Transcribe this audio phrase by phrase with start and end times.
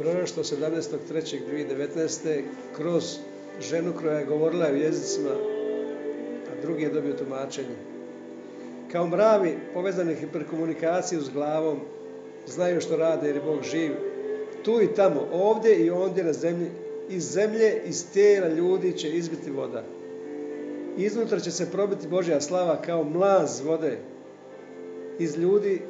[0.00, 2.42] proroštvo 17.3.2019.
[2.76, 3.18] kroz
[3.60, 5.30] ženu koja je govorila u jezicima,
[6.50, 7.76] a drugi je dobio tumačenje.
[8.92, 11.80] Kao mravi povezani hiperkomunikaciju s glavom,
[12.46, 13.92] znaju što rade jer je Bog živ.
[14.64, 16.70] Tu i tamo, ovdje i ondje na zemlji,
[17.08, 19.84] iz zemlje, iz tijela ljudi će izbiti voda.
[20.96, 23.98] Iznutra će se probiti Božja slava kao mlaz vode.
[25.18, 25.82] Iz ljudi,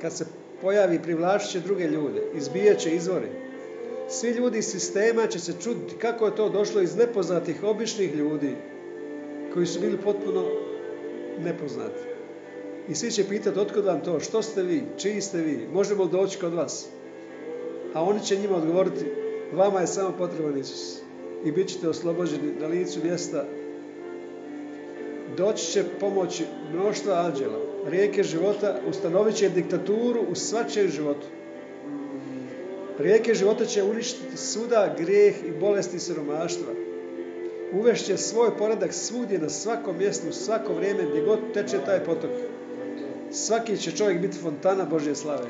[0.00, 0.26] kad se
[0.62, 3.28] pojavi, privlačit će druge ljude, izbijat će izvori.
[4.08, 8.56] Svi ljudi iz sistema će se čuditi kako je to došlo iz nepoznatih običnih ljudi
[9.54, 10.44] koji su bili potpuno
[11.44, 12.00] nepoznati.
[12.88, 16.10] I svi će pitati otkud vam to, što ste vi, čiji ste vi, možemo li
[16.10, 16.86] doći kod vas?
[17.94, 19.04] A oni će njima odgovoriti,
[19.52, 20.98] vama je samo potreban Isus.
[21.44, 23.44] I bit ćete oslobođeni na licu mjesta.
[25.36, 31.26] Doći će pomoći mnoštva anđela, rijeke života, ustanovit će diktaturu u svačijem životu.
[32.98, 36.72] Rijeke života će uništiti svuda grijeh i bolesti siromaštva.
[37.72, 42.30] Uvešće svoj poredak svudje na svakom mjestu, svako vrijeme gdje god teče taj potok.
[43.30, 45.46] Svaki će čovjek biti fontana Božje slave.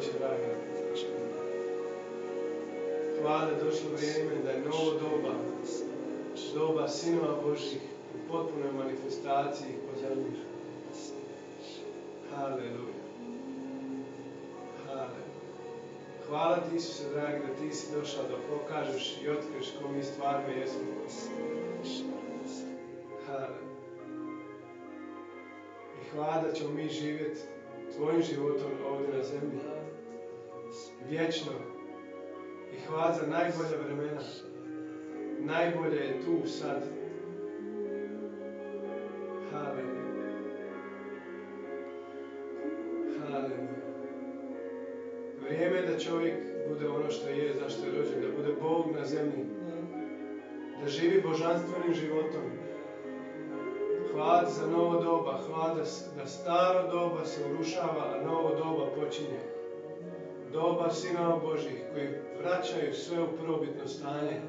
[0.00, 0.42] Hvala oče dragi.
[3.20, 5.34] Hvala da je došlo vrijeme da je novo doba,
[6.54, 7.80] doba sinova Božih
[8.14, 10.32] u potpunoj manifestaciji po zemlji.
[12.34, 12.94] Haleluja.
[14.86, 15.26] Haleluja.
[16.28, 20.48] Hvala ti, Isuse dragi, da ti si došao da pokažeš i otkriješ ko mi stvarno
[20.48, 20.80] jesmo.
[23.26, 23.70] Haleluja.
[26.02, 27.40] I hvala da ćemo mi živjeti
[27.96, 29.79] tvojim životom ovdje na zemlji.
[31.08, 31.52] Vječno.
[32.72, 34.20] I hvala za najbolja vremena.
[35.40, 36.82] Najbolje je tu sad.
[39.52, 40.00] Haleluja.
[43.20, 43.70] Haleluja.
[45.42, 46.34] Vrijeme je da čovjek
[46.68, 49.44] bude ono što je, zašto je rođen, da bude Bog na zemlji.
[50.82, 52.42] Da živi božanstvenim životom.
[54.12, 55.74] Hvala za novo doba, hvala
[56.16, 59.59] da staro doba se urušava, a novo doba počinje.
[60.52, 62.08] Doba sinova Božih koji
[62.42, 64.40] vraćaju sve u prvobitno stanje.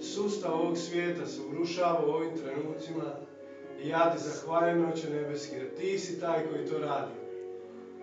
[0.00, 3.04] Sustav ovog svijeta se urušava u ovim trenucima
[3.82, 7.12] i ja ti zahvaljujem Oče Nebeski da ti si taj koji to radi.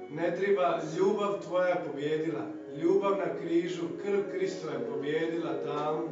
[0.09, 2.41] Ne treba, ljubav tvoja je pobjedila,
[2.81, 6.07] ljubav na križu, krv Kristova je pobjedila tamu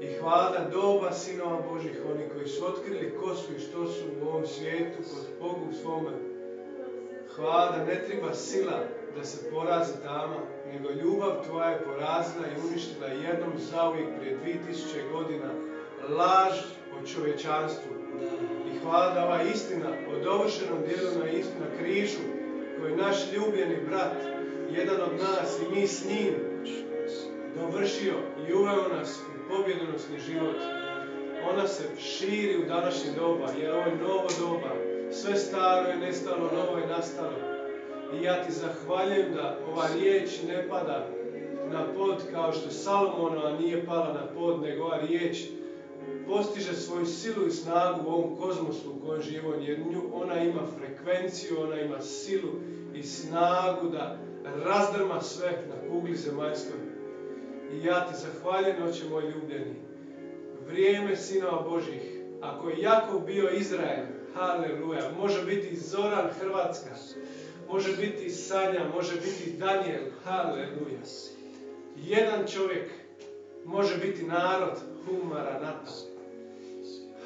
[0.00, 4.28] i hvala doba sinova Božih, oni koji su otkrili ko su i što su u
[4.28, 6.10] ovom svijetu, kod Bogu svome.
[7.36, 10.36] Hvala ne treba sila da se porazi tama,
[10.72, 15.50] nego ljubav tvoja je porazila i uništila jednom zauvijek prije 2000 godina
[16.08, 16.54] laž
[16.96, 17.90] o čovječanstvu.
[18.74, 21.24] I hvala da ova istina o dovršenom djelu na,
[21.60, 22.18] na križu,
[22.80, 24.16] koji naš ljubljeni brat,
[24.70, 26.34] jedan od nas i mi s njim,
[27.54, 28.14] dovršio
[28.48, 30.56] i uveo nas u pobjedonosni život.
[31.50, 34.70] Ona se širi u današnje doba, jer ovo je novo doba.
[35.12, 37.49] Sve staro je nestalo, novo je nastalo.
[38.14, 41.08] I ja ti zahvaljujem da ova riječ ne pada
[41.72, 45.38] na pod kao što Salomonova nije pala na pod, nego ova riječ
[46.26, 50.42] postiže svoju silu i snagu u ovom kozmosu u kojem živi on, jer nju, ona
[50.42, 52.50] ima frekvenciju, ona ima silu
[52.94, 54.18] i snagu da
[54.64, 56.80] razdrma sve na kugli zemaljskoj.
[57.72, 59.74] I ja ti zahvaljujem, oče moj ljubljeni,
[60.66, 66.90] vrijeme sinova Božih, ako je Jakov bio Izrael, haleluja, može biti Zoran Hrvatska,
[67.72, 71.00] može biti Sanja, može biti Daniel, haleluja.
[71.96, 72.90] Jedan čovjek
[73.64, 75.92] može biti narod, hu Maranata.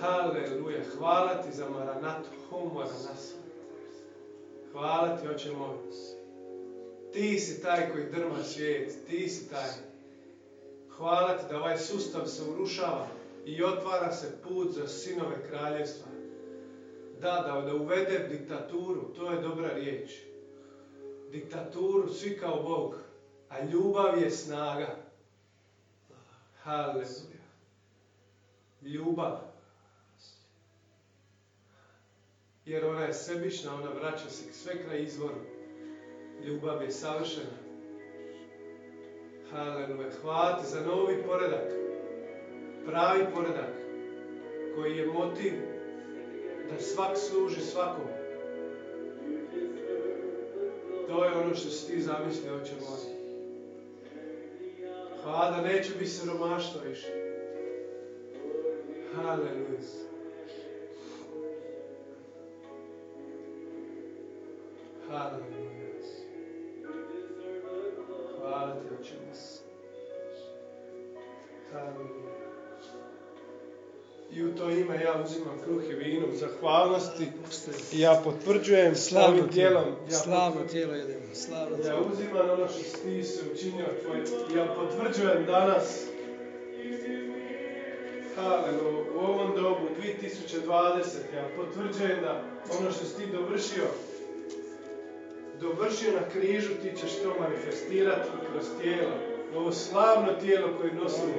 [0.00, 3.34] Haleluja, hvala ti za Maranatu, hu Maranatu.
[4.72, 5.76] Hvala ti, oče moj.
[7.12, 9.70] Ti si taj koji drma svijet, ti si taj.
[10.96, 13.06] Hvala ti da ovaj sustav se urušava
[13.46, 16.06] i otvara se put za sinove kraljevstva.
[17.20, 20.10] Da, da, da uvede diktaturu, to je dobra riječ.
[21.34, 22.94] Diktaturu, svi kao Bog,
[23.48, 24.96] a ljubav je snaga.
[26.62, 27.06] Haleluja.
[28.82, 29.38] Ljubav.
[32.64, 35.40] Jer ona je sebična, ona vraća se sve kraj izvoru.
[36.44, 37.56] Ljubav je savršena.
[39.50, 40.10] Haleluja.
[40.22, 41.72] Hvala ti za novi poredak.
[42.86, 43.74] Pravi poredak.
[44.74, 45.52] Koji je motiv
[46.70, 48.23] da svak služi svakom.
[51.14, 53.14] To je ono što si ti zamislio, oče moj.
[55.22, 57.08] Hvala da neće biti siromaštva više.
[59.16, 59.50] Haleluja.
[65.08, 65.54] Haleluja.
[68.40, 69.53] Hvala ti, oče Haleluja.
[74.34, 77.26] I u to ime ja uzimam kruh i vino u zahvalnosti.
[77.92, 79.84] I ja potvrđujem slavim tijelom.
[80.10, 81.34] Ja slavno tijelo jedemo.
[81.34, 84.18] Slavno Ja uzimam ono što ti se učinio tvoj.
[84.56, 86.04] Ja potvrđujem danas.
[88.36, 89.04] Haleluja.
[89.14, 91.00] U ovom dobu 2020.
[91.34, 92.42] Ja potvrđujem da
[92.78, 93.84] ono što si ti dovršio
[95.60, 99.12] dovršio na križu, ti ćeš to manifestirati kroz tijelo.
[99.56, 101.34] Ovo slavno tijelo koje nosimo.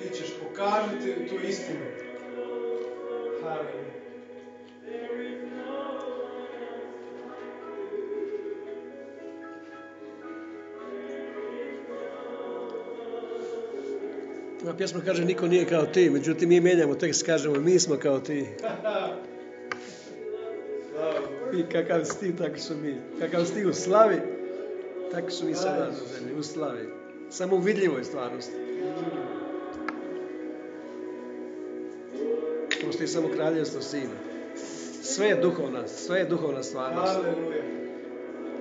[0.00, 0.26] Ti ćeš
[0.62, 1.80] pokazati tu istinu.
[3.42, 3.92] Haleluja.
[14.62, 18.20] Ova pjesma kaže niko nije kao ti, međutim mi mijenjamo tekst, kažemo mi smo kao
[18.20, 18.46] ti.
[21.58, 22.96] I kakav si ti, tako su mi.
[23.20, 24.16] Kakav si ti u slavi,
[25.12, 26.88] tako su mi sada na zemlji, u slavi.
[27.30, 28.52] Samo u vidljivoj stvarnosti.
[32.92, 34.14] Postoji samo kraljevstvo sina.
[35.02, 37.18] Sve je duhovna, sve je duhovna stvarnost.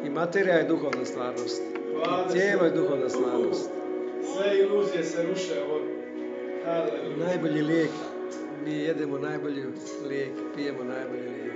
[0.06, 1.62] I materija je duhovna stvarnost.
[1.62, 3.70] I tijelo je duhovna stvarnost.
[4.34, 5.56] Sve iluzije se ruše.
[6.66, 7.28] Haleluja.
[7.28, 7.90] Najbolji lijek,
[8.66, 9.64] mi jedemo najbolji
[10.08, 11.54] lijek, pijemo najbolji lijek.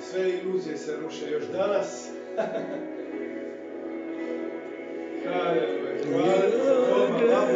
[0.00, 2.08] Sve iluzije se ruše još danas.
[5.32, 5.92] Haleluja.
[7.18, 7.48] Hvala.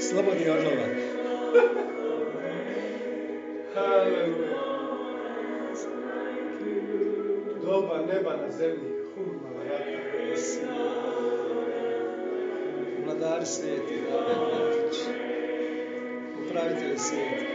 [0.00, 0.86] Slobodni orlova.
[7.62, 8.90] Doba neba na zemlji.
[13.04, 14.02] Vladar svijeti.
[16.46, 17.53] Upravitelj svijeta.